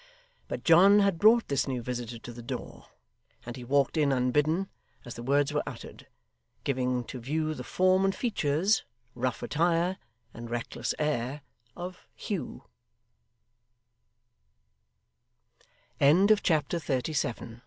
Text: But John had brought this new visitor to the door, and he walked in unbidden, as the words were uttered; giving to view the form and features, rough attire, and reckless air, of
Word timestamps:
But 0.47 0.63
John 0.63 1.01
had 1.01 1.19
brought 1.19 1.47
this 1.47 1.67
new 1.67 1.83
visitor 1.83 2.17
to 2.17 2.33
the 2.33 2.41
door, 2.41 2.87
and 3.45 3.55
he 3.55 3.63
walked 3.63 3.97
in 3.97 4.11
unbidden, 4.11 4.67
as 5.05 5.13
the 5.13 5.21
words 5.21 5.53
were 5.53 5.61
uttered; 5.67 6.07
giving 6.63 7.03
to 7.03 7.19
view 7.19 7.53
the 7.53 7.63
form 7.63 8.03
and 8.03 8.15
features, 8.15 8.83
rough 9.13 9.43
attire, 9.43 9.99
and 10.35 10.49
reckless 10.49 10.95
air, 10.97 11.41
of 11.77 12.07